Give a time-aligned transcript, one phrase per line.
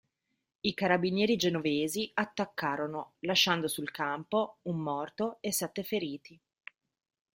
[0.61, 6.39] I Carabinieri genovesi attaccarono lasciando sul campo un morto e sette feriti.